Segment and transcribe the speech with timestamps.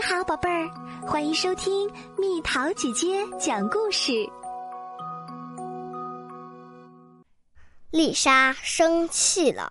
[0.00, 0.66] 你好，宝贝儿，
[1.06, 4.26] 欢迎收听蜜桃姐姐讲故事。
[7.90, 9.70] 丽莎生气了。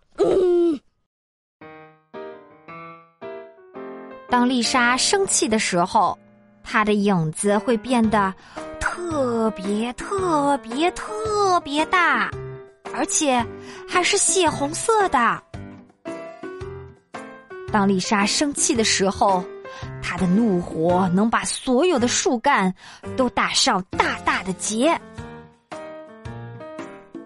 [4.30, 6.16] 当丽莎生气的时候，
[6.64, 8.32] 她的影子会变得
[8.80, 12.30] 特别特别特别大，
[12.94, 13.44] 而且
[13.88, 15.44] 还是血红色的。
[17.72, 19.44] 当丽莎生气的时候，
[20.02, 22.74] 她的怒火能把所有的树干
[23.16, 25.00] 都打上大大的结。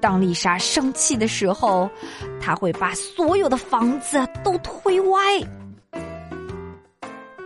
[0.01, 1.89] 当丽莎生气的时候，
[2.41, 5.19] 她会把所有的房子都推歪。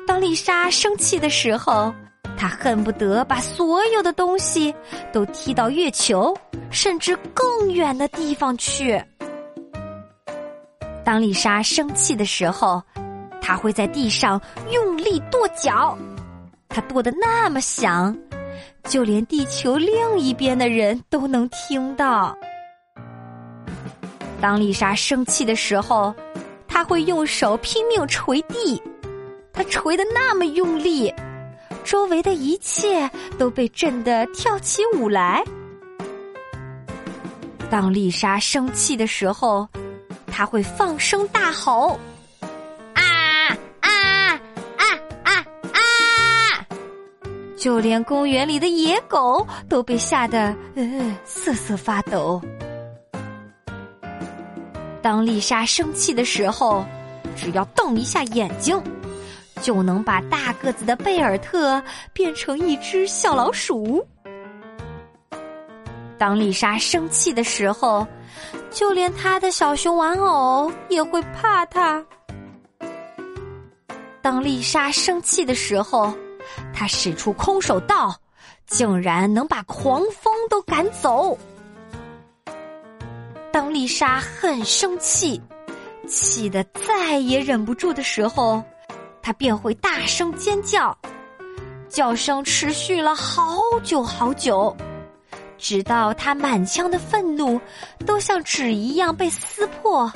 [0.07, 1.93] 当丽莎生气的时候，
[2.35, 4.73] 她恨不得把所有的东西
[5.13, 6.35] 都踢到月球，
[6.71, 8.99] 甚至更远的地方去。
[11.03, 12.81] 当丽莎生气的时候，
[13.47, 15.97] 他会在地上用力跺脚，
[16.67, 18.13] 他跺得那么响，
[18.83, 22.37] 就连地球另一边的人都能听到。
[24.41, 26.13] 当丽莎生气的时候，
[26.67, 28.83] 她会用手拼命捶地，
[29.53, 31.13] 她捶得那么用力，
[31.85, 35.41] 周围的一切都被震得跳起舞来。
[37.69, 39.65] 当丽莎生气的时候，
[40.29, 41.97] 他会放声大吼
[47.57, 52.39] ：“就连公园里的野狗都被吓得呃瑟瑟发抖。
[55.01, 56.85] 当丽莎生气的时候，
[57.35, 58.81] 只要瞪一下眼睛，
[59.61, 61.81] 就能把大个子的贝尔特
[62.13, 64.05] 变成一只小老鼠。
[66.17, 68.05] 当丽莎生气的时候，
[68.69, 72.03] 就连她的小熊玩偶也会怕她。
[74.21, 76.13] 当丽莎生气的时候，
[76.79, 78.15] 他使出空手道，
[78.67, 81.35] 竟然能把狂风都赶走。
[83.51, 85.41] 当丽莎很生气，
[86.07, 88.63] 气得再也忍不住的时候，
[89.23, 90.95] 她便会大声尖叫，
[91.89, 94.77] 叫声持续了好久好久。
[95.57, 97.59] 直到他满腔的愤怒
[98.05, 100.11] 都像纸一样被撕破，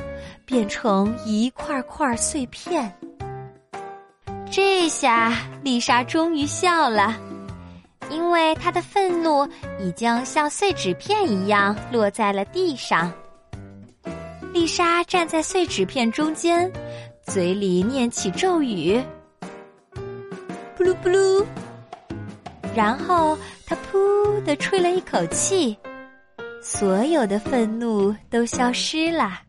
[0.45, 2.95] 变成一块块碎片。
[4.51, 7.17] 这下丽莎终于笑了，
[8.09, 9.47] 因为她的愤怒
[9.79, 13.11] 已经像碎纸片一样落在了地上。
[14.53, 16.69] 丽莎站在碎纸片中间，
[17.23, 19.01] 嘴里念起咒语
[20.77, 21.45] ：“噗噜噗噜。”
[22.75, 23.37] 然后。
[23.73, 25.77] 他噗的吹了一口气，
[26.61, 29.39] 所有的愤怒都消失了。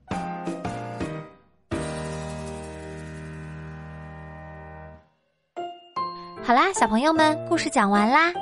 [6.44, 8.32] 好啦，小朋友们，故事讲完啦。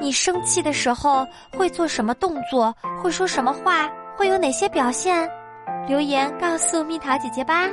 [0.00, 1.24] 你生气的时候
[1.56, 2.74] 会做什么动作？
[3.00, 3.88] 会说什么话？
[4.16, 5.30] 会有哪些表现？
[5.86, 7.68] 留言告诉蜜桃姐姐吧。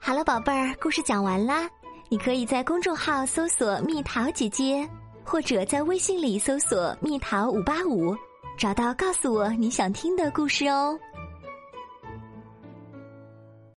[0.00, 1.68] 好了，宝贝儿，故事讲完啦。
[2.08, 4.88] 你可以在公众号搜索“蜜桃姐姐”，
[5.24, 8.12] 或者在微信里搜索“蜜桃五八五”，
[8.58, 10.98] 找到告诉我你想听的故事哦。